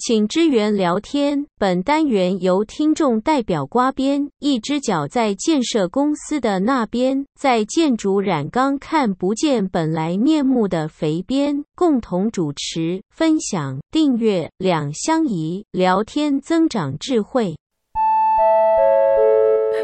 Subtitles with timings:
[0.00, 1.44] 请支援聊天。
[1.58, 17.54] 本单元由听众代表呱编，一只脚在建设公司的那边，在建筑染缸看不见本来面目的肥边共同主持、分享、订阅两相宜，聊天增长智慧。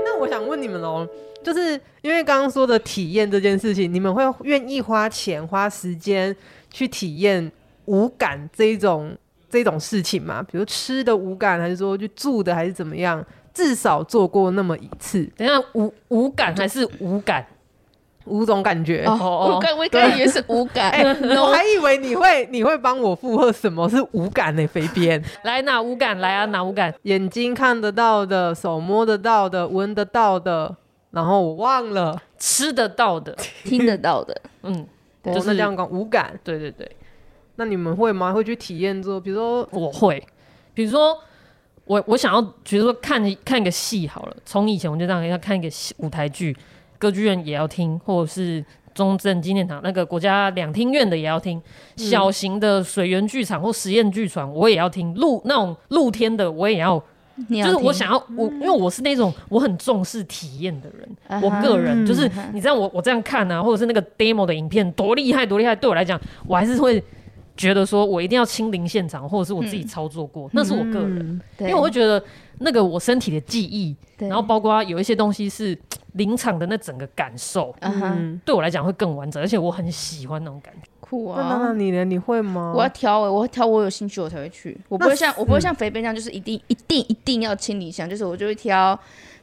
[0.02, 1.06] 那我想问你们哦，
[1.44, 6.34] 就是因为刚刚说的体验这件事情，你们会愿意花钱、花时间
[6.70, 7.52] 去体验
[7.84, 9.14] 无感这一种？
[9.48, 13.24] 这种事情嘛，比如吃的无感，还是说去住的，还是怎么样？
[13.54, 15.24] 至少做过那么一次。
[15.36, 17.46] 等一下，无无感还是无感？
[18.26, 19.04] 五种感觉。
[19.06, 24.66] 哦哦，我刚我刚以为是无感， 欸、我还以为你会你会帮我附和什么是无感呢？
[24.66, 26.18] 肥边， 来哪无感？
[26.18, 26.92] 来啊，哪无感？
[27.02, 30.76] 眼睛看得到的，手摸得到的，闻得到的，
[31.12, 34.36] 然后我忘了，吃得到的，听得到的。
[34.64, 34.86] 嗯，
[35.24, 36.38] 就是这样讲无感。
[36.42, 36.90] 对对对。
[37.56, 38.32] 那你们会吗？
[38.32, 39.20] 会去体验做？
[39.20, 40.22] 比如说我会，
[40.74, 41.16] 比如说
[41.86, 44.36] 我我想要，比如说看看一个戏好了。
[44.44, 46.54] 从以前我就这样要看一个舞台剧，
[46.98, 48.62] 歌剧院也要听，或者是
[48.94, 51.58] 中正纪念堂那个国家两厅院的也要听，
[51.96, 57.02] 嗯、小型的水源剧场或实验剧场我也要听，露那种露天的我也要，
[57.48, 67.02] 要就是我想要我，因为我是那种我很重视体验的人，嗯、我个人就是你知道我我这样看啊，或者是那个 demo 的影片多厉害多厉害，对我来讲我还是会。
[67.56, 72.22] 觉得说我一定要亲临现场，或者是我自己操作过，嗯、那是我个人，嗯、因为我会觉得
[72.58, 75.76] 那个我身体的记忆，然后包括有一些东西是
[76.12, 80.88] 临场的那整个感受，嗯，对我来讲会更完整，而且我很喜欢那种感觉。
[81.08, 81.46] 酷啊！
[81.48, 82.04] 那那你呢？
[82.04, 82.72] 你会吗？
[82.74, 88.98] 我要挑、欸，我会挑我有兴趣我才会去，我不会像我不会像肥肥这样，就是一定一定一定要亲临现场，就是我就会挑，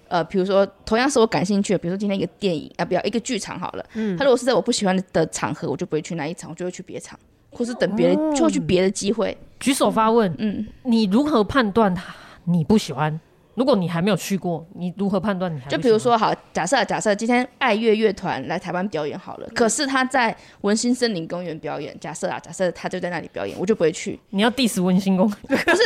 [0.09, 7.17] 呃，比如说同样是我感兴趣的，比如说今天一个电影啊，不要一个剧场好了，嗯，他如果是在我不喜欢的场合，我就不会去那一场，我就会去别场。
[7.53, 9.37] 或是等别人，哦、就会去别的机会。
[9.59, 12.13] 举手发问，嗯，你如何判断他
[12.45, 13.19] 你不喜欢？
[13.55, 15.69] 如果你还没有去过，你如何判断你还？
[15.69, 24.19] 就比如说，好，假设假设今天爱乐乐团来台湾表演好了，嗯、可是他在文心森林公园表演，假设啊，假设他就在那里表演，我就不会去。
[24.29, 25.37] 你要 diss 文心公园？
[25.47, 25.83] 不是，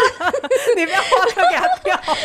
[0.77, 2.15] 你不要花车给他跳，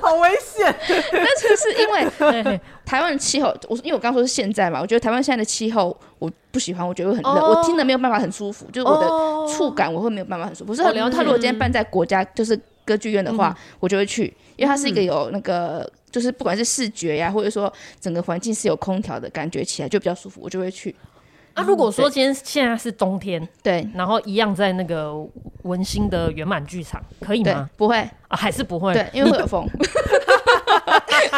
[0.00, 0.74] 好危险。
[1.12, 10.66] 但是是因为 台湾气候，我因为我刚说是现在嘛，我觉得台湾现在的气候我不喜欢，我觉得会很热，哦、我听的没有办法很舒服，就是我的触感我会没有办法很舒服。
[10.66, 14.32] 不是，他如果今天办在国家就是歌剧院的话，嗯、我就会去。
[14.56, 20.94] 因为它是一个有那个，嗯、就是不管是视觉呀，或者说整个环境是有空调的感觉起来就比较舒服，我就会去。
[21.54, 25.14] 啊，如果说今天现在是冬天，对，然后一样在那个
[25.62, 27.68] 文心的圆满剧场，可以吗？
[27.76, 27.96] 不会
[28.28, 29.64] 啊，还是不会，对，因为会有风。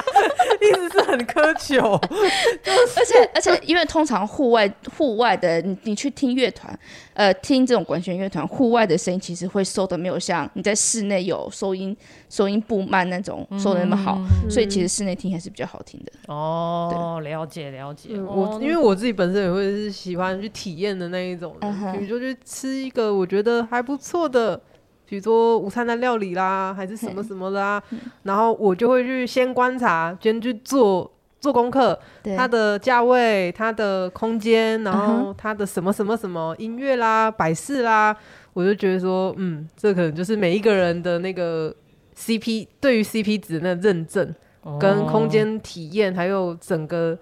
[0.60, 6.78] 意思是很苛求，而且而且，因为通常户外户外的，你你去听乐团，
[7.14, 11.96] 呃，听这种管弦乐团，户外的声音其实会收的没有像你在室内有收音
[12.28, 16.12] 收音布幔那种收的那么好，嗯、所以其实室内听还是比较好听的。
[16.26, 18.20] 哦，对了解了解。
[18.20, 24.60] 我因为我自己本身也会是喜欢去体验的那一种，比如说去吃一个我觉得还不错的。
[25.08, 32.36] 比如说午餐的料理啦，还是什么什么啦，嗯、然后我就会去先观察，先去做做功课，对。
[32.36, 38.16] 它的价位、它的空间，然后它的什么什么什么音乐啦、摆饰啦，
[38.52, 41.74] 我就觉得说，嗯，这可能就是每一个人的那个
[42.16, 47.16] CP 对于 CP 值的那认证，哦、跟空间体验，还有整个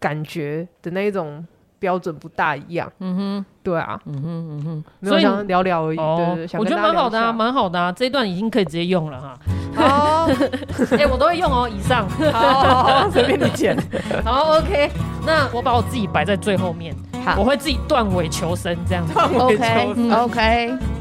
[0.00, 1.46] 感觉的那一种。
[1.78, 9.34] 标准不大一样，嗯哼，对啊，嗯哼嗯哼，没有想聊聊而已，对对，我觉得蛮好的啊，蛮好的啊，这一段已经可以直接用了哈。
[9.74, 10.28] 好，
[10.96, 13.76] 哎，我都会用哦，以上，好， 随便你剪，
[14.24, 14.90] 好，OK，
[15.26, 16.94] 那我把我自己摆在最后面，
[17.24, 20.95] 好，我会自己断尾求生这样子，OK，OK。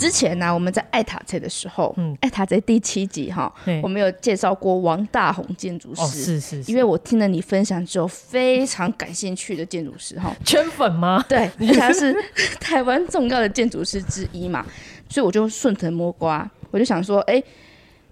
[0.00, 3.52] 之前呢、啊，我们在爱塔在的时候，嗯，爱塔在第七集哈，
[3.82, 11.22] 我们有介绍过王大红建筑师，哦、是是是，因为我听了你分享之后，非常感兴趣的建筑师哈， 圈粉吗？
[11.28, 12.16] 对，他是
[12.58, 14.64] 台湾重要的建筑师之一嘛，
[15.10, 17.44] 所以我就顺藤摸瓜，我就想说，哎、欸，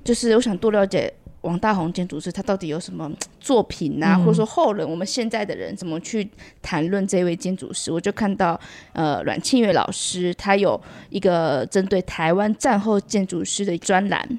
[0.05, 1.11] 就是我想多了解。
[1.43, 4.17] 王大宏建筑师他到底有什么 作品啊？
[4.17, 6.29] 嗯、或者说后人我们现在的人怎么去
[6.61, 7.93] 谈论这位建筑师？
[7.93, 8.59] 我就看到
[8.93, 10.81] 呃阮庆月老师他有
[11.11, 14.39] 一个针对台湾战后建筑师的专栏，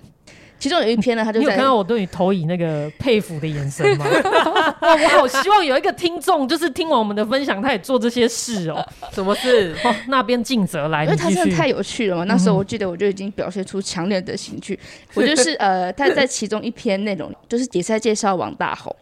[0.60, 4.06] 其中有一篇呢，他就在你有看到我对你投以那个佩服的眼神吗？
[4.06, 8.86] 哇， 我好希望有一个听众，就是听完我们的分享，他也做这些事哦。
[9.14, 9.74] 什么事？
[9.86, 12.26] 哦，那边尽责来，因为他真的太有趣了嘛。
[12.26, 14.78] 那时候我记得我就已经表现出强烈的兴趣。
[15.14, 18.94] 我就是 呃，他在其中一篇内容，就是也是在介绍王大吼，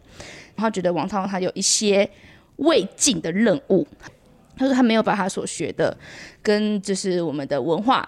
[0.56, 2.07] 然后觉得王大閎他有一些
[2.57, 3.88] 未尽的任务。
[4.56, 5.95] 他说他没有把他所学的
[6.42, 8.07] 跟就是我们的文化。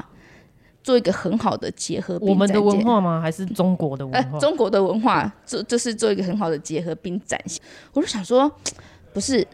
[0.90, 3.22] 做一个很好的结合，我们的文化吗？
[3.22, 4.30] 还是中国的文化？
[4.34, 7.62] 呃、中国的文化，这这是做一个很好的结合并展现。
[7.94, 8.52] 我就想说，
[9.14, 9.48] 不是，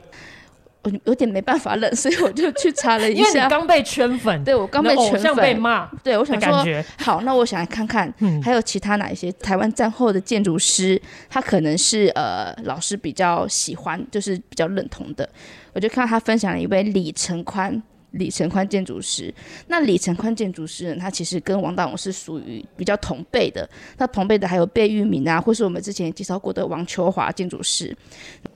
[0.83, 3.19] 我有点没办法忍，所以我就去查了一下。
[3.27, 5.85] 因为你刚被圈粉，对我刚被圈粉，被骂。
[6.01, 6.63] 对，我想说，
[6.97, 8.09] 好，那我想来看看，
[8.41, 15.27] 还有其他哪一些台湾战后的建筑师，他可能是呃老师比较喜欢，就是比较认同的。
[15.73, 17.83] 我就看到他分享了一位李承宽。
[18.15, 19.33] 李承宽建筑师，
[19.67, 20.97] 那李承宽建筑师呢？
[20.99, 23.69] 他其实跟王大勇是属于比较同辈的。
[23.97, 27.95] 那同辈的还有贝聿铭啊，或是我们之前介绍过的王秋华建筑师。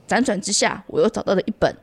[0.08, 1.74] 辗转之下，我又找到了一本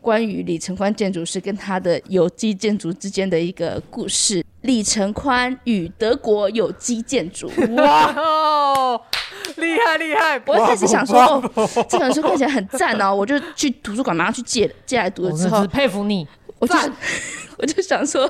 [0.00, 7.50] 关于李承宽建筑师跟他的有机建筑之间的一个故事：李承宽与德国有机建筑。
[7.76, 9.00] 哇哦，
[9.56, 10.40] 厉害厉害！
[10.46, 16.26] 我一开始想说，哦，这本书看起来很赞哦，我就去图书馆马上去借借来读了之后，只佩服你。
[16.64, 16.74] 我就
[17.58, 18.28] 我就想说，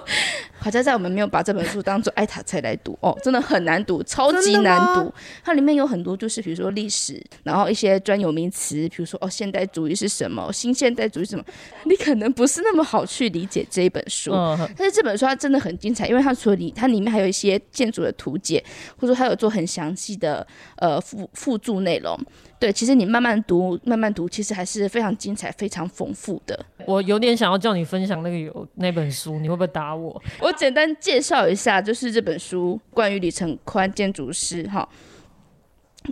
[0.59, 5.13] 好在在我们没有把这本书当做爱塔才来读哦，真的很难读，超级难读。
[5.43, 11.45] 它里面有很多就是比如说历史，然后一些专有名词，比如说哦现代主义是什么，新现代主义是什么，
[11.85, 14.33] 你可能不是那么好去理解这一本书。
[14.77, 18.63] 但是这本书它真的很精彩，因为它除了里它里面还有一些建筑的图解，
[18.97, 22.19] 或者说它有做很详细的呃附附注内容。
[22.59, 26.59] 对，其实你慢慢读，慢慢读，其实还是非常精彩、非常丰富的。
[26.87, 30.23] 我有点想要叫你分享那个有那本书，你会不会打我？
[30.41, 34.89] 我简单介绍一下，就是这本书关于李承宽建筑师哈。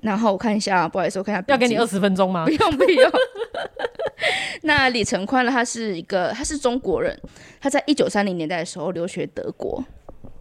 [0.00, 2.46] 然后我看一下，不好意思，我看一下，要给你二十分钟吗？
[2.46, 3.12] 不用不用。
[4.62, 5.50] 那李承宽呢？
[5.50, 7.14] 他是一个，他是中国人，
[7.60, 9.84] 他在一九三零年代的时候留学德国。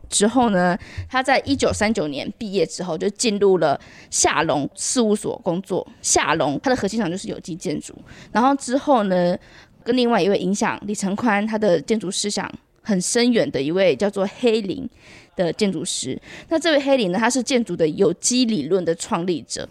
[0.07, 0.77] 之后呢，
[1.09, 3.79] 他在一九三九年毕业之后，就进入了
[4.09, 5.87] 夏龙事务所工作。
[6.01, 7.95] 夏龙他的核心厂就是有机建筑。
[8.31, 9.37] 然后之后呢，
[9.83, 12.51] 跟另外一位影响李承宽他的建筑思想
[12.81, 14.89] 很深远的一位叫做黑林
[15.35, 16.19] 的建筑师。
[16.49, 19.67] 那这位黑林呢，他是建筑的有机理论的创立者。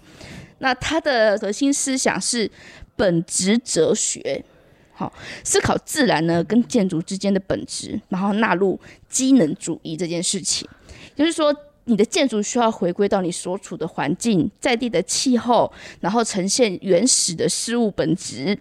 [0.59, 2.51] 那他的核心思想是
[2.97, 4.45] 本质哲学。
[4.93, 5.11] 好，
[5.43, 8.79] 思考自然呢跟建筑之间的本质，然后纳入
[9.09, 10.69] 机能主义这件事情，
[11.17, 11.55] 就是说
[11.85, 18.59] 你的建筑需要回归到你所处的环境、在地的气候，然后呈现原始的事物本质。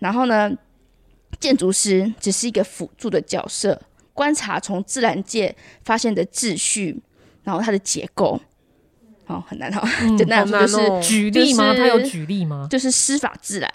[0.00, 0.52] 然后呢，
[1.40, 3.80] 建筑师只是一个辅助的角色，
[4.12, 5.54] 观察从自然界
[5.84, 7.00] 发现的秩序，
[7.44, 8.40] 然后它的结构。
[9.24, 9.86] 好，很难哈，
[10.16, 11.74] 简单来说就是、举例吗？
[11.74, 12.66] 他有举例吗？
[12.70, 13.72] 就是师法自然。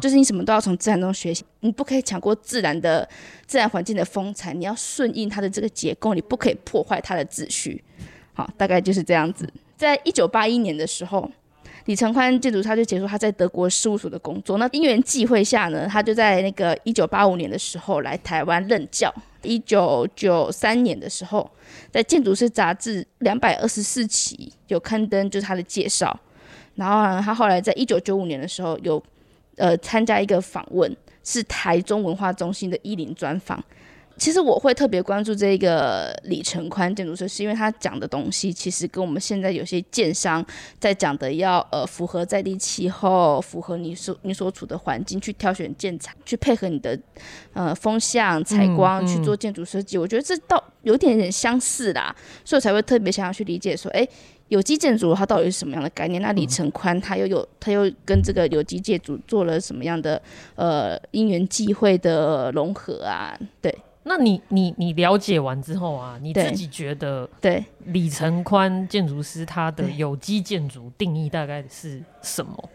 [0.00, 3.08] 就是你什么都要从自然中学习，你不可以抢过自然的
[3.44, 7.82] 自然环境的风采，你要顺应它的这个结构，你不可以破坏它的秩序。
[8.34, 9.52] 好，大概就是这样子。
[9.76, 11.28] 在一九八一年的时候，
[11.84, 14.58] 李承宽建筑他就结束他在德国事务所的工作。
[14.58, 19.12] 那因缘际会下呢，他就在那个一九八五年的时候来台湾任教。
[19.42, 21.50] 一九九三年的时候，
[21.90, 26.18] 在《建筑师》杂志两百二十四期有刊登就是他的介绍。
[26.74, 29.02] 然后呢，他后来在一九九五年的时候有。
[29.56, 33.62] 呃，参加一个访问是台中文化中心的一零专访。
[34.16, 40.44] 其实我会特别关注这个李承宽建筑师，是因为他讲的东西其实跟我们现在有些建商
[40.78, 46.98] 在讲的要呃符合在地气候，符合你所你所处的环境去挑选建材，去配合你的
[47.52, 49.98] 呃风向采光去做建筑设计。
[49.98, 54.06] 我觉得这倒有点点相似啦，所以我才会特别想要去理解说，哎。
[54.48, 56.20] 有机建筑它到底是什么样的概念？
[56.20, 60.20] 那李承宽他又有他又跟这个有机建筑做了什么样的
[60.54, 63.36] 呃因缘际会的融合啊？
[63.62, 63.74] 对，
[64.04, 72.70] 那你你你了解完之后啊，你自己觉得对李承宽建筑师他的有机建筑定义大概是什么？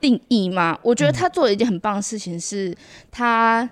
[0.00, 0.78] 定义吗？
[0.82, 2.76] 我觉得他做了一件很棒的事情，是
[3.10, 3.68] 他。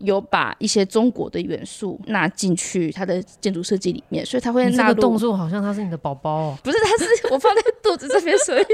[0.00, 4.90] 有把一些中国的元素纳进去他的建筑设计里面，所以他会纳入。
[4.90, 8.66] 这个动作好像他是你的宝宝哦，不是，他是我放在肚子这边， 所以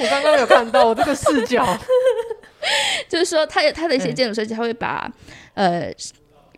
[0.00, 1.64] 我刚刚有看到我这个视角，
[3.08, 5.08] 就是说他有他的一些建筑设计，他会把
[5.54, 5.94] 呃。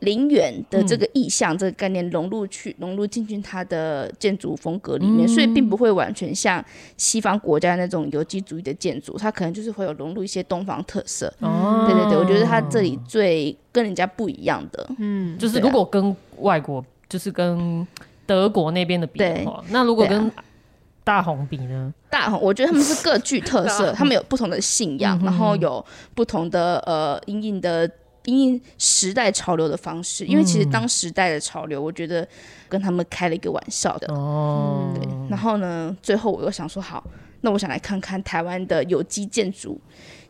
[0.00, 6.64] 陵园的这个意象，嗯、这个概念融入去，融入进去它的建筑风格里面，嗯、所以并不会完全像
[6.96, 11.32] 西方国家那种有机主义的建筑，它可能就是会有融入一些东方特色。
[11.40, 17.86] 哦，对对对，我觉得它这里最跟人家不一样的，嗯，就是如果跟外国，就是跟
[18.26, 20.30] 德国那边的比的话，那如果跟
[21.02, 21.92] 大红比呢？
[22.10, 25.82] 大红，我觉得他们是各具特色， 他们有不同的信仰，然后有
[26.14, 27.90] 不同的呃因应的因
[28.36, 30.24] 应时代潮流的方式。
[30.26, 32.26] 因为其实当时代的潮流，我觉得
[32.68, 34.92] 跟他们开了一个玩笑的哦。
[34.94, 37.02] 对，然后呢，最后我又想说，好，
[37.40, 39.80] 那我想来看看台湾的有机建筑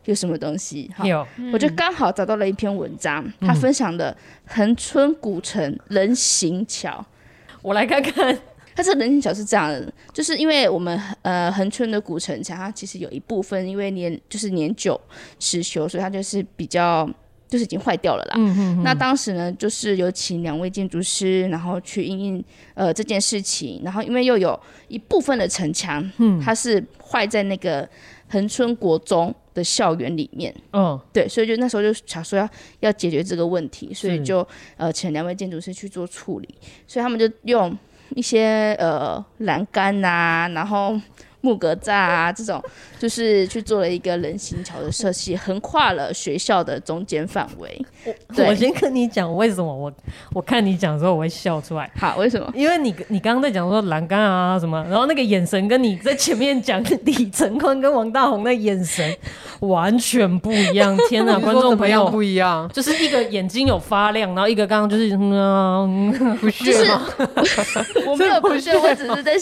[0.05, 0.89] 有什么东西。
[0.95, 4.15] 好，有，我就刚好找到了一篇文章，他分享的
[4.45, 7.05] 恒春古城人行桥，
[7.61, 8.37] 我来看看。
[8.75, 14.97] 它这人行桥是这样的，就是因为我们呃恒春的古城墙，它其实有一部分因为年就是年久
[15.37, 17.09] 失修，所以它就是比较
[17.49, 18.37] 就是已经坏掉了啦。
[18.83, 22.43] 那当时呢，就是有请两位建筑师，然后去应应
[22.75, 27.89] 呃这件事情，然后因为又有一部分的城墙，嗯，它是坏在那个
[28.29, 30.55] 恒春国中的校园里面。
[30.71, 36.47] 嗯，对，所以就那时候就想说要要解决这个问题，所以就呃请两位建筑师去做处理，
[36.87, 37.77] 所以他们就用。
[38.15, 40.99] 一些呃栏杆呐，然后
[41.41, 42.61] 木格栅啊，这种
[42.99, 47.85] 就是去做了一个人行桥的设计，横跨了学校的中间范围。
[48.05, 49.91] 我我先跟你讲为什么我
[50.33, 51.89] 我看你讲的时候我会笑出来。
[51.97, 52.51] 好，为什么？
[52.55, 59.15] 因为你你刚刚在讲说栏杆啊什么，然后那个眼神跟你在前面讲李承坤跟王大红的眼神
[59.61, 60.97] 完全不一样。
[61.07, 67.07] 天哪， 观众朋友不一样，就是一个眼睛有发亮，然后一个刚刚就是嗯，不屑吗？
[68.05, 69.33] 我没有不屑，我只是在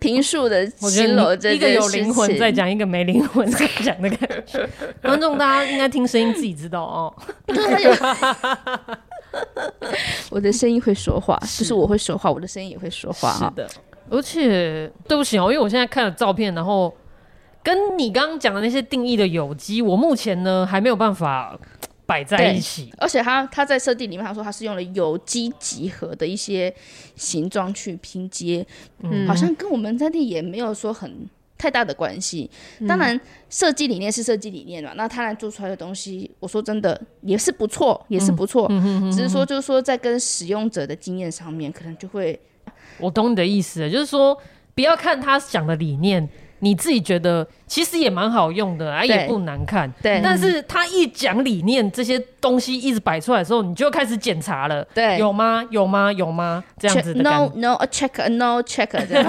[0.00, 1.27] 评述的形容。
[1.34, 4.68] 一个有灵魂在讲，一个没灵魂在讲的感觉。
[5.02, 7.14] 观众大家应该听声音自己知道哦。
[10.30, 13.32] 我的声音会说话，就是我会说话，我的声音也会说话。
[13.32, 13.68] 是的，
[14.10, 16.94] 而且对不起哦，因为我现在看了照片，然后
[17.62, 21.58] 跟你刚刚讲的那些定义的有机，我目前呢还没有办法。
[22.08, 26.74] 摆在一起，而且他他在设计里面，他说他是用了有机集合的一些
[27.16, 28.66] 形状去拼接，
[29.02, 32.50] 嗯，好像跟我们在地也没有说很太大的关系。
[32.88, 42.40] 当然，设计理念是设计理念嘛，那他来做出来的东西，我说真的也是不错，也是不错，嗯，只是说就是说在跟使用者的经验上面，可能就会，
[42.98, 44.34] 我懂你的意思，就是说
[44.74, 46.26] 不要看他讲的理念。
[46.60, 49.92] 你自己觉得其实也蛮好用的啊，也不难看。
[50.02, 54.84] 对，但是他一讲理念，这些东西一直摆出来的时候，你就开始检查了。
[54.94, 55.64] 对，有吗？
[55.70, 56.12] 有吗？
[56.12, 56.62] 有吗？
[56.78, 57.22] 这样子的。
[57.22, 58.88] No, no, a check, a no check。
[59.06, 59.28] 这样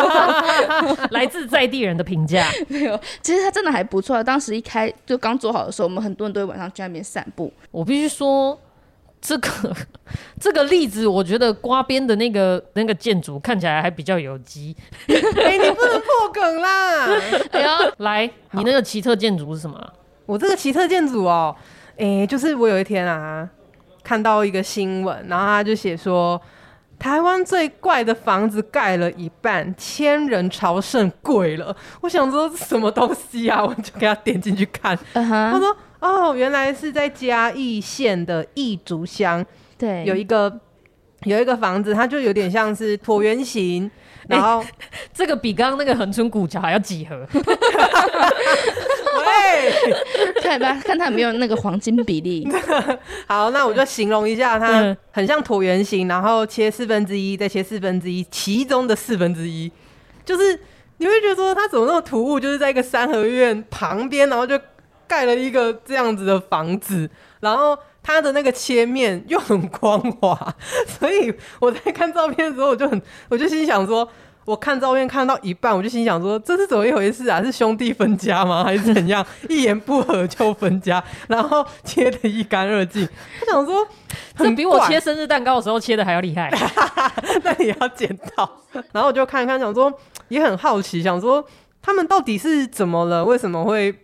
[1.10, 2.46] 来自在地人的评价。
[2.68, 4.22] 没有，其实他真的还不错。
[4.22, 7.52] 当时一开就刚做好的时候，我们很多人都会晚上去那边散步。
[7.70, 8.58] 我必须说。
[9.26, 9.76] 这个
[10.38, 14.76] 这个例子，我觉得刮边的那个那个建筑看起来还比较有机。
[15.08, 17.08] 哎、欸，你不能破梗啦！
[17.50, 19.92] 哎呀，来，你那个奇特建筑是什么？
[20.26, 21.54] 我这个奇特建筑哦，
[21.98, 23.48] 哎、欸，就是我有一天啊，
[24.04, 26.40] 看到一个新闻，然后他就写说，
[26.96, 31.76] 台湾最怪的房子盖了一半，千人朝圣跪了。
[32.00, 33.64] 我想说这什么东西啊？
[33.64, 34.96] 我就给他点进去看。
[35.14, 35.50] Uh -huh.
[35.50, 35.76] 他说。
[36.00, 39.44] 哦，原来是在嘉义县的义竹乡，
[39.78, 40.60] 对，有一个
[41.22, 43.90] 有一个房子，它就有点像是椭圆形，
[44.28, 44.68] 然后、欸、
[45.14, 47.16] 这个比刚刚那个恒春古桥还要几何。
[49.18, 49.72] 喂，
[50.42, 52.46] 看吧，看它有没有那个黄金比例。
[53.26, 59.72] 好，那我就形容一下，它很像椭圆形，然后切四分之一，再切四分之一，其中的四分之一，
[60.24, 60.60] 就是
[60.98, 64.60] 你会觉得说它怎么那么突兀，就是在一个三合院旁边，然后就。
[65.08, 67.08] 盖了一个这样子的房子，
[67.40, 70.54] 然后它的那个切面又很光滑，
[70.86, 74.08] 所以我在看照片的时候，我就很，我就心想说，
[74.44, 77.42] 我看照片看到一半，我就心想说，这是怎么一回事啊？
[77.42, 78.62] 是兄弟分家吗？
[78.62, 79.26] 还是怎样？
[79.48, 83.08] 一言不合就分家，然后切得一干二净。
[83.40, 83.86] 我想说，
[84.38, 86.50] 这比我切生日蛋糕的时候切的还要厉害，
[87.42, 88.48] 那也要剪刀。
[88.92, 89.92] 然后我就看一看，想说
[90.28, 91.44] 也很好奇，想说
[91.82, 93.24] 他们到底是怎么了？
[93.24, 93.94] 为什么会？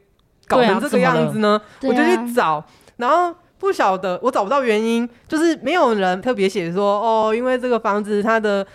[0.47, 1.61] 搞成这个样子呢？
[1.65, 8.67] 啊、我就去找，啊、然后不晓得，我找不到原因，就是没有人特别写说哦，因为这个房子它的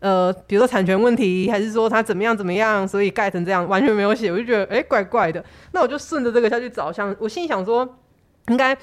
[0.00, 5.42] 呃，比如说产权问题，还是说它怎么样怎么样，所以盖成这样，完全没有写，我就觉得哎、欸，怪怪的。
[5.72, 7.88] 那我就顺着这个下去找，像我心想说，
[8.48, 8.76] 应该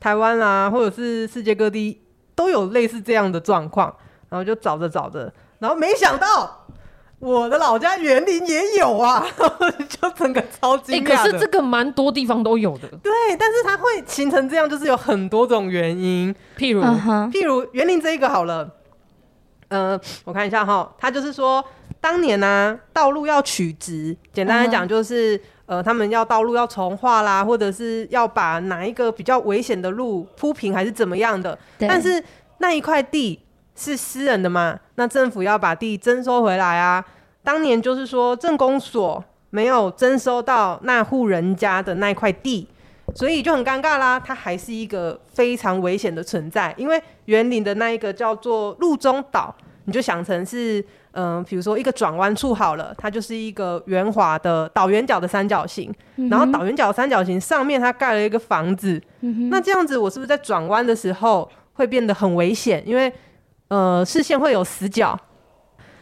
[0.00, 2.00] 台湾啊，或者是世界各地
[2.34, 3.94] 都有类似这样的状况，
[4.30, 6.61] 然后就找着找着，然后没想到。
[7.22, 9.24] 我的老家园林也有啊，
[9.88, 10.94] 就整个超级。
[10.94, 12.88] 哎、欸，可是这个蛮多地方都有的。
[13.00, 16.34] 对，但是它会形成这样，就是有很多种原因。
[16.58, 16.82] 譬如，
[17.30, 18.68] 譬如园林这一个好了，
[19.68, 21.64] 呃，我看一下哈，它就是说，
[22.00, 31.56] 当年呢、啊，道路要取直，简单来讲就是，呃，他们要道路要重划啦，或者是要把哪一个比较危险的路铺平，还是怎么样的。
[31.78, 32.20] 但是
[32.58, 33.38] 那一块地。
[33.82, 34.78] 是私人的嘛？
[34.94, 37.04] 那政府要把地征收回来啊。
[37.42, 42.68] 当年就是说镇公所没有征收到那户人家的那块地，
[43.14, 44.20] 所以就很尴尬啦。
[44.20, 49.52] 它还是一个非常危险的存在，因为园林的那一个叫做路中岛，
[49.86, 50.84] 你就想成是。
[51.14, 55.94] 嗯、比如说一个转弯处好了，它就是一个圆滑的倒圆角的三角形，
[56.30, 58.98] 然后倒圆角三角形上面它盖了一个房子，
[59.50, 62.82] 那这样子我是不是在转弯的时候会变得很危险？
[62.86, 63.12] 因为
[63.72, 65.18] 呃视线会有死角，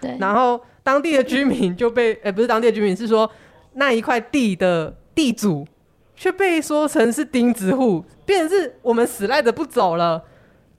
[0.01, 3.31] 对，然后当地的居民就被，哎、欸，不是当地的居民，是说
[3.75, 5.65] 那一块地的地主
[6.17, 10.25] 却被说成是钉子户，变成是我们死赖着不走了。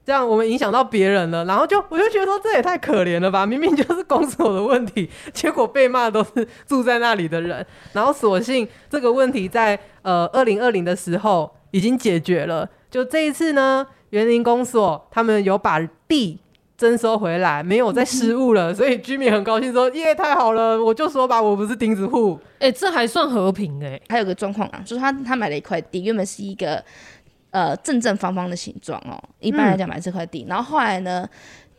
[0.04, 3.46] 这样我们影响到别人了，然后就我就觉得说这也太可怜了吧！
[3.46, 7.64] 明明就是公所的问题， 结果被骂都是住在那里的人。
[7.92, 12.68] 然后所幸这个问题在呃二零二零的时候已经解决了。
[12.90, 16.40] 就这一次呢，园林公所他们有把地
[16.82, 20.82] 征收回来，没有再失误了， 所以居民很高兴说耶，太好了！
[20.82, 22.36] 我就说吧，我不是钉子户。
[22.54, 24.02] 哎、欸，这还算和平哎、欸。
[24.08, 26.82] 还有个状况啊，就是他他买了一块地，原本是一个。
[27.52, 31.28] 呃，正正方方的形状哦，一般来讲买这块地，嗯，然后后来呢，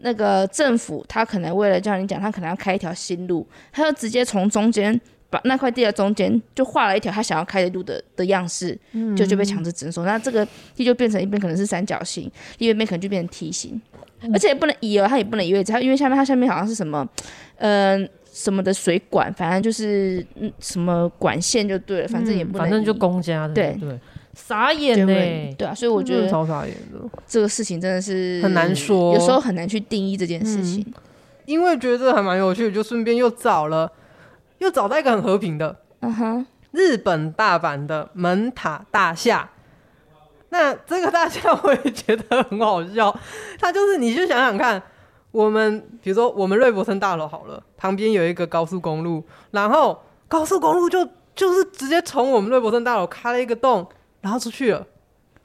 [0.01, 10.05] 那个政府他可能为了叫你讲，他可能要开一条新路，他就直接从中间把那块地的中间就画了一条他想要开的路的的样式，嗯，就就被强制征收。
[10.05, 13.92] 那这个地就变成一边可能是三角形，另一边可能就变成梯形，嗯，
[14.31, 17.07] 而且也不能移哦，它也不能移位置，它因为下面它下面好像是什么，
[17.57, 23.99] 嗯，呃，什么的水管，反正就是嗯什么管线就对了，反正也不能，反正就公家的，对对。
[24.35, 26.97] 傻眼呢、欸，对啊，所以我觉得超傻眼的。
[27.27, 30.83] 这个事情真的是很难说，有时候很难去定义这件事情。
[30.87, 30.93] 嗯、
[31.45, 33.91] 因为觉得这还蛮有趣的，就顺便又找了，
[34.57, 39.51] 又找到一个很和平的，嗯哼，日本大阪的门塔大厦。
[40.53, 43.13] 那这个大家 我也觉得很好笑，
[43.59, 44.79] 它就是你就想想看，
[45.31, 51.03] 我们比如说我们瑞博森大楼好了，旁边有一个高速公路，然后高速公路就
[51.35, 53.87] 就是直接从我们瑞博森大楼开了一个洞。
[54.21, 54.87] 然后出去了，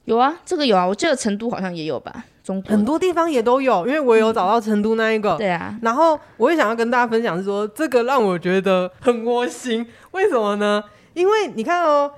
[0.05, 5.77] 有啊，这个有啊，我记得成都好像也有吧，中国很多地方也都有，因为我有找到成都那一个，嗯、对啊。
[5.83, 10.85] 然后我也想要跟大家分享是说，这个让我觉得很窝心，为什么呢？
[11.15, 12.09] 因为你看哦，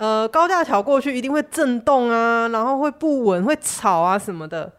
[0.00, 4.72] 呃，高架桥过去一定会震动啊，然后会不稳、会吵啊什么的。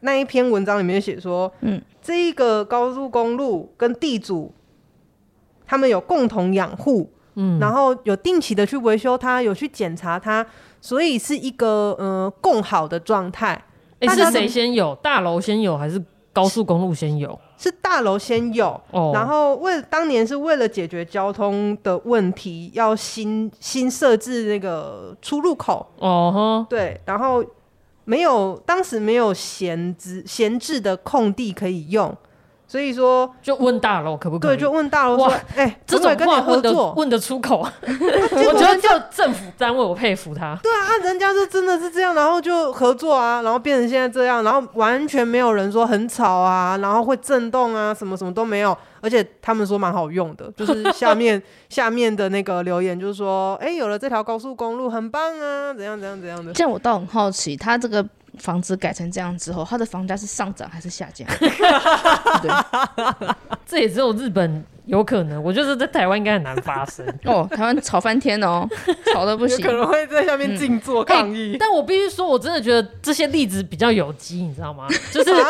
[0.00, 4.52] 那一篇文章里面写说，嗯，这一个高速公路跟地主
[5.66, 10.46] 他们有共同养护，嗯，然后有定期的去维修它，有去检查它。
[10.82, 13.64] 所以是一个呃共好的状态。
[14.00, 14.94] 哎、欸，是谁先有？
[14.96, 16.00] 大楼先有还是
[16.32, 17.40] 高速公路先有？
[17.58, 18.80] 是大楼先有。
[18.92, 19.10] 哦。
[19.12, 25.86] 然后为当年是为了解决交通的问题，要新新设置那个出入口。
[25.98, 26.64] 哦。
[26.70, 26.98] 对。
[27.04, 27.44] 然后
[28.04, 32.16] 没有，当时没有闲置闲置的空地可以用。
[32.68, 34.56] 所以说，就问大楼可不可以？
[34.56, 35.26] 对，就问大楼说，
[35.56, 37.72] 哎、欸，这种话问的问得出口啊？
[37.82, 40.54] 我觉得就政府单位，我佩服他。
[40.62, 56.52] 对啊，人家就真的是这样，然后就合作啊，然后变成现在这样，然后完全没有人说很吵啊，然后会震动啊，什么什么都没有，而且他们说蛮好用的，就是下面 下面的那个留言就是说，哎、欸，有了这条高速公路很棒啊，怎样怎样怎样的。
[56.52, 58.06] 这样我倒很好奇，他这个。
[58.38, 61.26] 房子改成这样之后，它的房价是上涨还是下降？
[61.38, 62.50] 对，
[63.66, 65.42] 这也只有日本有可能。
[65.42, 67.48] 我觉得在台湾应该很难发生 哦。
[67.50, 68.68] 台湾吵翻天哦，
[69.12, 71.50] 吵得不行，可能会在下面静坐抗议。
[71.50, 74.86] 嗯欸、但我必须说，我真的觉得这些例子比较有机，你知道吗？
[75.10, 75.44] 就是，啊、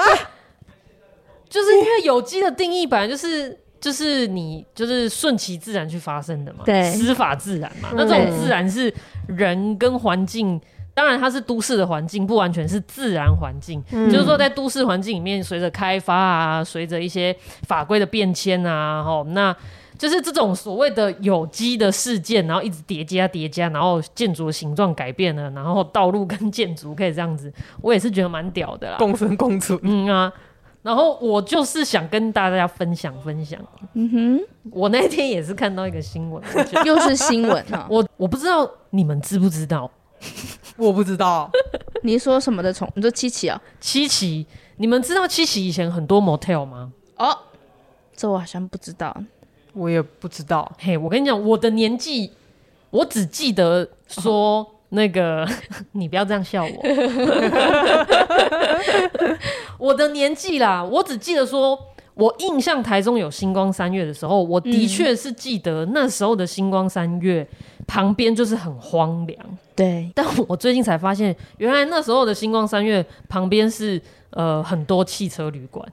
[1.49, 7.91] 就是因为有机的定义本来就是就是你就是顺其自然去发生的嘛，对，司法自然嘛。
[7.95, 8.93] 那这种自然是
[9.27, 10.61] 人跟环境。
[10.99, 13.81] 当然，它是都市的环境，不完全是自然环境。
[13.93, 17.33] 嗯、就是说，在都市环境里面，随着开发啊，随着一些
[17.69, 19.55] 法规的变迁啊，吼，那
[19.97, 29.79] 就是这种所谓的有机的事件，然后一直叠加叠加，然后建筑的形状改变了，然后道路跟建筑可以这样子，我也是觉得蛮屌的啦，共生共存。
[29.85, 30.33] 嗯啊，
[30.83, 33.61] 然后我就是想跟大家分享分享。
[33.95, 34.41] 嗯哼，
[34.73, 36.43] 我那天也是看到一个新闻，
[36.85, 39.89] 又是新闻啊， 我我不知道你们知不知道。
[40.77, 41.51] 我不知道，
[42.03, 42.89] 你说什么的虫？
[42.95, 43.61] 你说七七啊？
[43.81, 46.93] 七七，你们知道七七以前很多 motel 吗？
[47.17, 47.37] 哦，
[48.15, 49.17] 这我好像不知道，
[49.73, 50.71] 我也不知道。
[50.79, 52.33] 嘿，我跟你讲，我的年纪，
[52.91, 55.49] 我只记得说那个，哦、
[55.93, 56.71] 你不要这样笑我。
[59.79, 61.79] 我的年纪啦，我只记得说，
[62.19, 67.49] 我印象台中有星光三月的时候，我的确是记得那时候的星光三月。
[67.87, 69.39] 旁边就是很荒凉，
[69.75, 70.13] 对。
[70.15, 75.91] 但我最近才发现，原来那时候的星光三月旁边是呃很多汽车旅馆。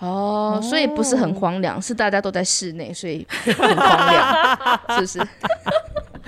[0.00, 5.28] 哦，所以不是很荒凉，是大家都在室内，所以很荒凉， 是不是？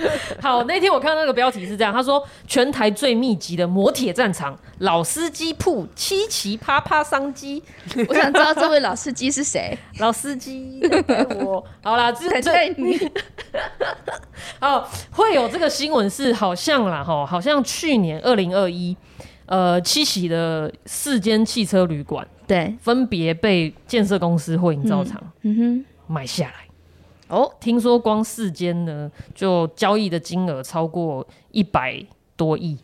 [0.41, 7.63] 好，那天我看到那个标题是这样，他说全台最密集的磨铁战场，老司机铺七奇啪啪商机。
[8.09, 9.77] 我想知道这位老司机是谁？
[9.99, 10.81] 老司机，
[11.41, 12.99] 我好啦，这这你，
[14.61, 18.97] 哦，会有这个新闻是好像啦，哈，好像去年二零二一，
[19.47, 26.70] 呃，七喜的四间汽车旅馆，对，分别被建设公司或营造厂，嗯哼，买下来。
[27.31, 32.05] 哦，听说光四间呢，就交易的金额超过一百
[32.37, 32.77] 多亿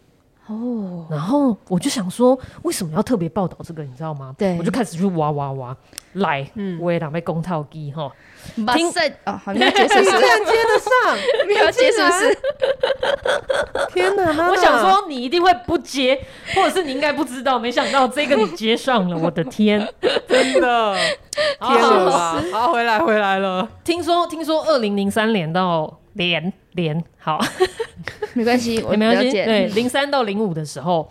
[0.47, 1.05] 哦。
[1.11, 3.83] 然后我就想说，为什么要特别报道这个？
[3.83, 4.35] 你知道吗？
[4.39, 5.77] 对，我就开始去挖挖挖，
[6.15, 8.11] 来，嗯，我也准备公套机哈。
[8.55, 8.91] 听
[9.25, 10.11] 啊，好，你要接是不是？
[10.11, 11.17] 接得上，
[11.49, 12.39] 你要接是不是？
[13.93, 14.49] 天哪！
[14.51, 16.19] 我想说你一定会不接，
[16.55, 19.81] 或者是你应该不知道，没想到这个你接上了，我的天，
[20.29, 20.97] 真的，
[21.61, 22.43] 天哪！
[22.53, 23.69] 好，回来回来了。
[23.85, 27.39] 听说听说，二零零三年到连连好，
[28.35, 29.33] 没关系，我没关系。
[29.33, 31.09] 对，零三到零五的时候，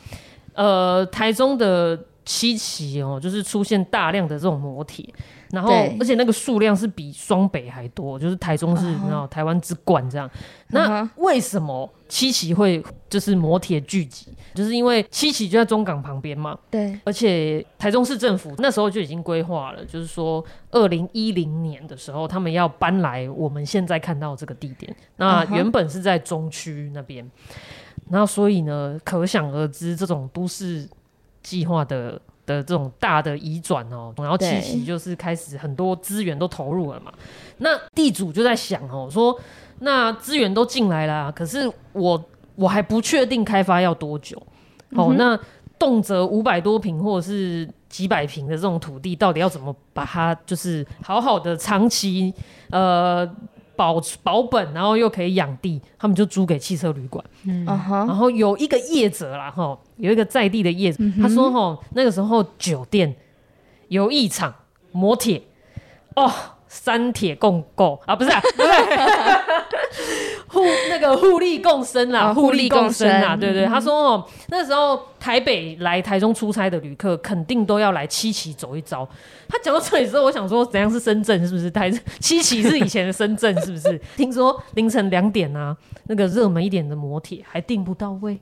[0.54, 5.06] 呃，台中的七期哦，就是出现大量的这种摩铁。
[5.55, 10.29] 然后，而且那个数量是比双北还多，就是台中是，你知道台湾之冠这样。
[10.67, 14.27] 那为什么七期会就是摩铁聚集？
[14.53, 16.57] 就是因为七期就在中港旁边嘛。
[16.69, 16.99] 对。
[17.05, 24.93] 而且台中市政府那时候就已经规划了，就是说二零一零年的时候，他们要搬来我们现在看到这个地点。
[25.15, 27.25] 那原本是在中区那边。
[28.09, 30.85] 然后所以呢，可想而知这种都市
[31.41, 32.21] 计划的。
[32.45, 37.12] 的这种大的移转哦，然后七期就是开始很多资源都投入了嘛。
[37.58, 39.38] 那地主就在想哦，说
[39.79, 42.23] 那资源都进来了，可是我
[42.55, 44.38] 我还不确定开发要多久。
[44.91, 45.39] 哦，嗯、那
[45.79, 52.34] 动辄五百多平或者是几百平的这种土地，到底要怎么把它就是好好的长期
[52.69, 53.29] 呃。
[53.75, 57.23] 保保本，然后又可以养地，他们就租给汽车旅馆。
[57.45, 63.15] 嗯，然后有一个业者啦，哈，有一个在地的业者，嗯、他说，哈，那个时候酒店
[63.89, 64.53] 有一场
[64.91, 65.41] 磨铁，
[66.15, 66.31] 哦。
[66.67, 68.67] 三铁共购啊，不是啊，不对，
[70.55, 79.07] 互 那个互利共生啦，互利共生啦，对对，他说哦，那时候台北来台中出差的旅客肯定都要来七期走一遭。
[79.49, 81.45] 他讲到这里之后，我想说，怎样是深圳？
[81.45, 81.69] 是不是？
[81.69, 83.99] 台七期是以前的深圳，是不是？
[84.15, 88.39] 听说凌晨两点啊，那个热门一点的摩铁还订不到位。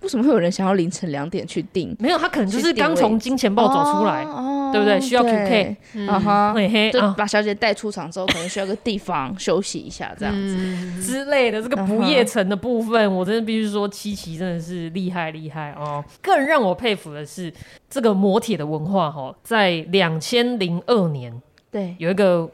[0.00, 1.94] 为什么会有人想要凌晨两点去订？
[1.98, 4.24] 没有，他可能就是刚从金钱豹走出来，
[4.72, 5.00] 对不对？
[5.00, 5.76] 需要 QK，
[6.08, 6.54] 啊哈，
[7.16, 11.60] 把小姐带出场之后，可能需要个地方休息一下，这样子之类的。
[11.62, 16.02] 这个不夜城的部分，我真的必须说，七七真的是厉害厉害哦。
[16.22, 17.52] 更让我佩服的是，
[17.88, 21.30] 这个摩铁的文化哈，在两千零二年，
[21.70, 22.48] 对，有一个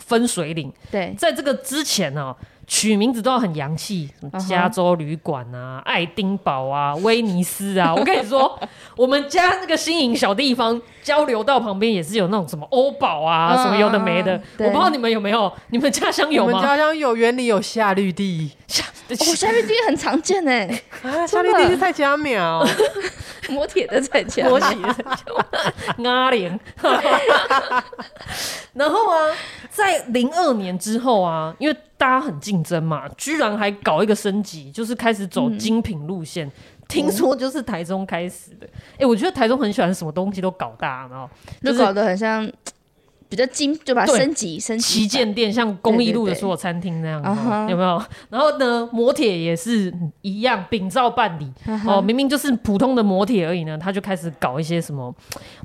[0.00, 0.72] 分水岭。
[0.90, 2.34] 对，在这个之前呢。
[2.72, 5.84] 取名字都要很洋气，什么加州旅馆啊、uh huh.
[5.92, 7.92] 爱丁堡啊、 威尼斯啊。
[7.92, 8.56] 我跟你说，
[8.96, 14.40] 我们家那个新营小地方交流道旁边也是有那种什么欧宝啊，uh 什么有的没的。
[14.58, 16.52] 我不知道你们有没有，你们家乡有吗？
[16.52, 18.52] 我们家乡有，园里有夏绿蒂。
[19.14, 20.66] 夏哦，夏绿蒂很常见哎。
[21.02, 22.66] 啊，夏绿蒂是蔡家苗，
[23.48, 26.60] 摩铁的蔡家苗，摩铁的蔡家， 阿莲。
[28.72, 29.34] 然后啊，
[29.70, 36.46] 在零二年之后啊，因为大家很竞争嘛，居然还搞一个升级，就是开始走精品路线。
[36.46, 36.52] 嗯、
[36.88, 38.66] 听说就是台中开始的。
[38.92, 41.28] 哎、欸，我觉得台中很喜欢什么东西都搞大，然后、
[41.62, 42.50] 就是、就搞得很像
[43.30, 45.00] 比较精，就把它升级升级。
[45.00, 48.02] 旗舰店像公益路的所有餐厅那样，有没有？
[48.28, 51.50] 然后呢，摩铁也是一样，秉照办理。
[51.64, 51.88] Uh.
[51.88, 55.14] 哦，明明就是普通的摩铁而已呢，他就开始搞一些什么，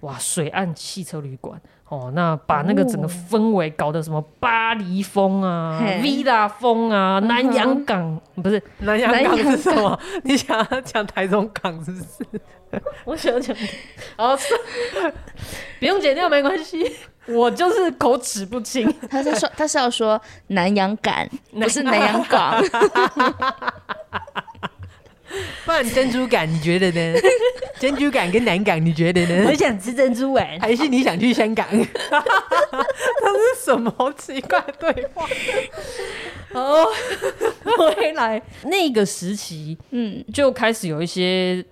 [0.02, 1.60] 哇，水岸汽车旅馆。
[1.90, 10.00] 哦，那把那个整个氛围搞得什么巴黎风啊、哦、Villa 风啊、南洋港不是南洋港是什么？
[10.24, 12.42] 你想要讲台中港是不是？
[13.06, 13.56] 我想要讲，
[14.18, 14.36] 哦，
[15.80, 16.84] 不用剪掉没关系，
[17.28, 18.94] 我就是口齿不清。
[19.10, 22.64] 他是说他是要说南洋港，不是南洋港。
[25.66, 27.20] 不然珍珠港你觉得呢？
[27.80, 29.48] 珍珠港跟南港你觉得呢？
[29.50, 31.68] 我想吃珍珠丸，还是你想去香港？
[31.72, 35.28] 这是什么奇怪的对话？
[36.54, 36.88] 哦，
[37.78, 41.66] 回来那个时期，嗯，就开始有一些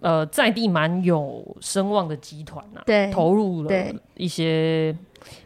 [0.00, 3.70] 呃在地蛮有声望的集团呐，对，投入了
[4.16, 4.94] 一些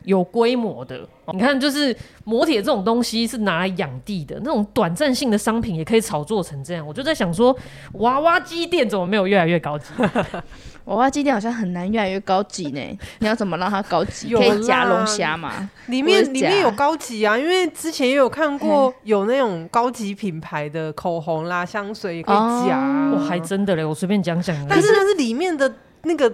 [0.05, 1.07] 有规模的。
[1.33, 6.87] 你看，就是磨铁这种东西是拿来养地的，那种短暂性的商品也可以炒作成这样。
[6.87, 7.57] 我就在想说，
[7.95, 9.87] 娃娃机店怎么没有越来越高级？
[10.85, 12.81] 娃娃机店好像很难越来越高级呢。
[13.21, 14.35] 你要怎么让它高级？
[14.35, 15.71] 可以夹龙虾吗？
[15.87, 22.79] 里面里面有高级啊，因为之前也有看过有那种高级品牌的口红啦、香水也可以夹。
[23.13, 24.55] 我、哦、还真的嘞，我随便讲讲。
[24.69, 26.33] 但是那是里面的那个。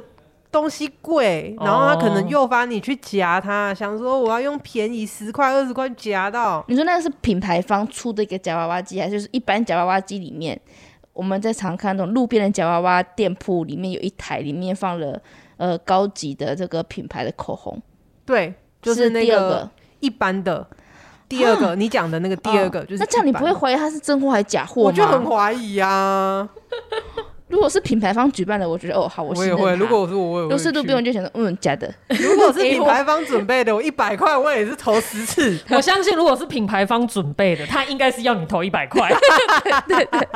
[0.53, 6.65] 东西贵，然后他可能诱发你去夹它，想说我要用便宜十块二十块夹到。
[6.67, 10.61] 你说那个是品牌方出的一个夹娃娃机，还是就是一般夹娃娃机里面，
[11.13, 15.21] 我们在常看那种路边的夹娃娃店铺里面有一台，里面放了
[15.57, 17.81] 呃高级的这个品牌的口红。
[18.25, 19.69] 对，就是那个
[20.01, 20.67] 一般的。
[21.29, 24.87] 第二个，你讲的那个第二个，就是那这样你不会怀疑它是真货还是假货吗？
[24.89, 26.49] 我就很怀疑啊。
[27.47, 29.75] 如果是品牌方举办的，我觉得哦好，我也会。
[29.77, 30.43] 如果我是我，我也会。
[30.43, 31.93] 如果是路边，我就想说嗯假的。
[32.09, 35.57] 如果是 品牌方准备的，我一百块我也是投十次。
[35.71, 39.09] 我相信，如果是品牌方准备的，他应该是要你投一百块。
[39.87, 40.29] 对对。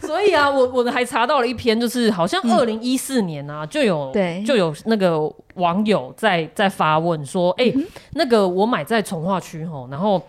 [0.00, 5.20] 所以啊，我我还查到了一篇，就是好像二零一四年啊，就有对就有那个
[5.54, 7.72] 网友在在发问说，哎，
[8.14, 10.22] 那个我买在从化区吼，然后。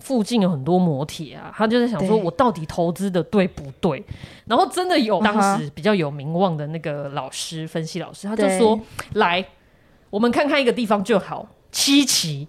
[0.00, 4.02] 附近有很多摩铁啊，他就在想说，我到底投资的对不对？
[4.46, 8.78] 然后真的有当时比较有名望的那个老师，分析老师，他就说
[9.14, 9.44] ：“来，
[10.08, 12.46] 我们看看一个地方就好，七期。”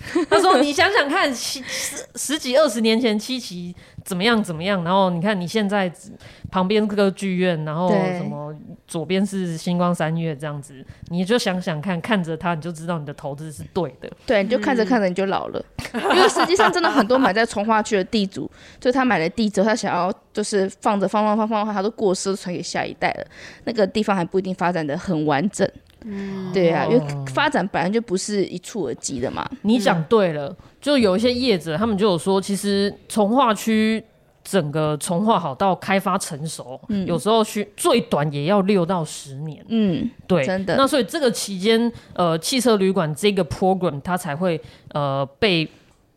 [0.30, 4.82] 他说：“你想想看，七十十几二十年前七期怎么样怎么样？
[4.82, 5.92] 然后你看你现在
[6.50, 8.54] 旁边这个剧院，然后什么
[8.88, 14.10] 左边是星光三月这样子，你就想想看，看着它你就知道你的投资是对的。
[14.26, 23.26] 对，你就看着看着你就老了，嗯、 因为实际上真的很多买在从化区的地主，就他买了地之后，他想要就是放着放放放放的话，他都过世传给下一代了，
[23.64, 25.68] 那个地方还不一定发展的很完整。”
[26.02, 29.46] 嗯，对啊，因为发展本来就不是一蹴而就的嘛。
[29.60, 34.02] 你讲对了，就有一些业者，他们就有说，其实从化区
[34.42, 39.64] 整个从化好到开发成熟，嗯，有时候需最短也要六到十年。
[39.68, 40.76] 嗯，对，真的。
[40.76, 44.60] 那所以这个期间，呃，汽车旅馆这个 program 它才会
[44.92, 45.68] 呃被。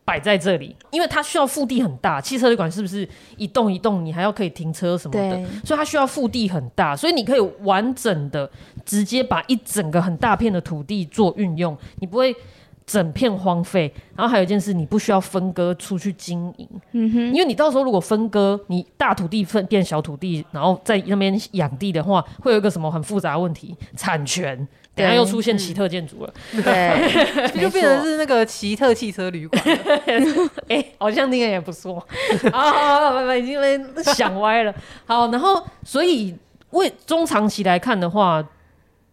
[0.06, 2.20] 摆在这里，因为它需要腹地很大。
[2.20, 3.08] 汽车旅馆是不是
[3.38, 6.94] 一栋一栋，你还要可以停车什么的，所以它需要腹地很大。
[6.94, 8.50] 所以你可以完整的
[8.84, 12.36] 直接把一整个很大片的土地做运用，你不会
[12.86, 13.92] 整片荒废。
[14.16, 24.66] 然后还有一件事，你不需要分割出去经营，嗯哼，因为你到时候如果分割，你大土地分变小土地，然后在那边养地的话，会有一个什么很复杂的问题，产权。
[24.96, 29.60] 等下又出现奇特建筑了，嗯、对， 就变成是那个奇特汽车旅馆。
[30.70, 31.94] 哎、欸，好像那个也不错。
[32.52, 33.60] 好好好，已经
[34.04, 34.72] 想歪了。
[35.04, 36.32] 好，然后所以
[36.70, 38.40] 为中长期来看的话，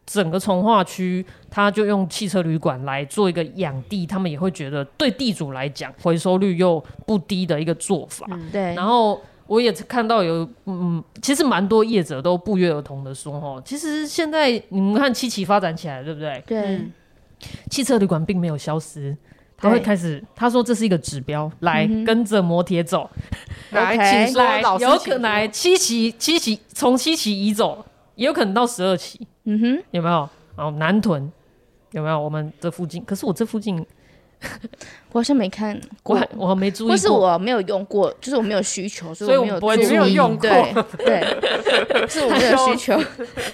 [0.05, 8.27] 整个从化区，他就用汽车旅馆来做一个养地，他们也会觉得对地主来讲回收率又不低的一个做法。
[8.31, 9.21] 嗯、对，然后。
[9.47, 16.41] 我也看到有，嗯，其实蛮多业者都不约而同的说，哦，其实现在你们看七期发展起来，对不对？
[16.47, 16.81] 对，
[17.69, 19.13] 汽车旅馆并没有消失，
[19.57, 23.09] 他会开始，他说这是一个指标，来跟着摩铁走，
[23.71, 27.85] 来，请说，来，有可能来七期，七期从七期移走，
[28.15, 30.30] 也有可能到十二期，嗯哼，有没有？
[30.56, 31.32] 然后南屯
[31.91, 32.19] 有没有？
[32.19, 33.86] 我们这附近，可是我这附近。
[35.12, 40.49] 我好像没看过，我还没注意过，或是我没有用过，就是我没有需求，所以我没有注意，没有用过。
[40.97, 41.23] 对
[41.93, 42.99] 对， 是我没有需求。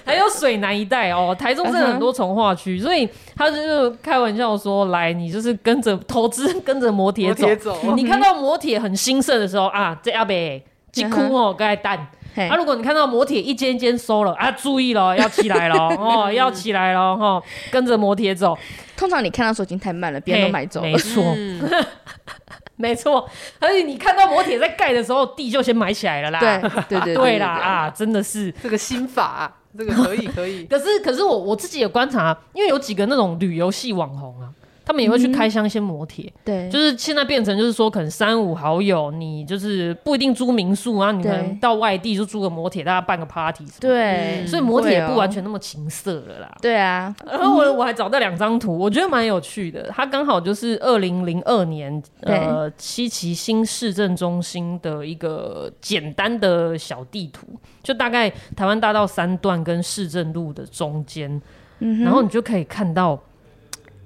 [0.02, 7.76] 还有水南一带哦，台中真的很多从化区，所以他就是开玩笑说：“来，你就是跟着投资， 跟着摩铁走。
[7.94, 12.08] 你看到摩铁很兴盛的时候啊，这阿伯一哭哦，该蛋。
[12.46, 18.56] 啊，如果你看到摩铁一间一间收了啊，注意了， 要起来了哦，要起来了哈，跟着摩铁走。”
[18.96, 20.86] 通常你看到时候已经太慢了，别人都买走了。
[20.86, 21.86] 没错，嗯、
[22.76, 23.28] 没错。
[23.60, 26.40] 而且你看到摩铁在盖的时候，地就先买起来了啦。
[26.40, 30.64] 对对对 对啦啊，真的是这个心法、啊，这个可以可以。
[30.64, 34.50] 可是可是我我自己也观察，因为有几个那种旅游系网红啊。
[34.88, 46.56] 他们也会去开箱一些摩铁，对，就是现在变成就是说，可能三五好友，你就是不一定租民宿啊，你可能到外地就租个摩铁，大家办个 party 什么，对，所以摩铁也不完全那么情色了啦。
[46.62, 57.46] 对啊，然后我我还找到两张图，我觉得蛮有趣的，它刚好就是二零零二年呃七期新市政中心的一个简单的小地图，
[57.82, 61.38] 就大概台湾大道三段跟市政路的中间，
[61.78, 63.20] 然后你就可以看到。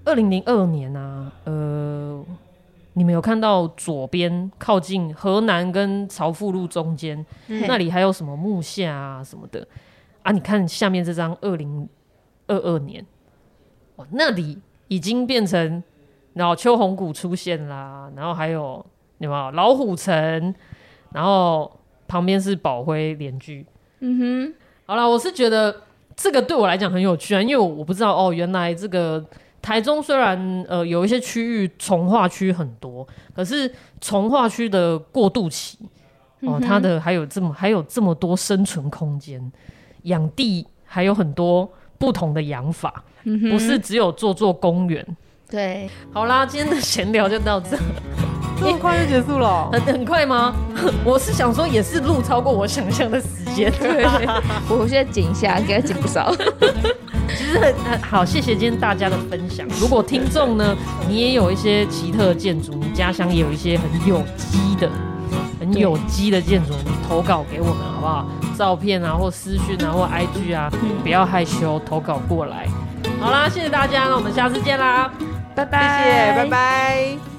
[0.04, 2.24] 二零零二年啊，呃，
[2.94, 9.66] 你们有看到左边靠近河南跟朝富路中间、嗯、那里还有什么木下啊什么的
[10.22, 10.32] 啊？
[10.32, 11.88] 你看下面这张二零
[12.48, 13.04] 二二年，
[13.96, 15.82] 哦，那里已经变成，
[16.34, 18.84] 然后秋红谷出现啦，然后还有
[19.18, 20.54] 有没有老虎城，
[21.12, 23.64] 然后旁边是宝辉联居。
[24.00, 25.82] 嗯哼，好了，我是觉得
[26.16, 29.24] 这个对我来讲很有趣啊，因为我我不知道哦，原来这个
[29.62, 35.78] 台中虽然呃有一些区域从化区很多，可是从化区的过渡期
[36.40, 39.52] 哦，它的还有这么还有这么多生存空间，
[40.02, 45.16] 养地还有很多不同的养法，嗯、不是只有做做公园。
[45.48, 47.78] 对，好啦，今天的闲聊就到这。
[48.58, 49.48] 这么快就结束了？
[49.48, 50.54] 哦，很很快吗？
[51.04, 53.72] 我是想说，也是录超过我想象的时间。
[53.80, 54.04] 对，
[54.68, 56.32] 我现在剪一下，应该剪不少。
[57.28, 59.66] 其实很很好，谢谢今天大家的分享。
[59.80, 60.76] 如果听众呢，
[61.08, 64.90] 你也有一些奇特的建筑，你家乡也有一些很有机的、
[65.58, 68.26] 很有机的建筑，你投稿给我们好不好？
[68.56, 70.70] 照片啊，或私讯啊，或 IG 啊，
[71.02, 72.68] 不要害羞，投稿过来。
[73.18, 75.10] 好啦，谢谢大家，那我们下次见啦，
[75.54, 77.31] 拜拜，谢谢，拜拜。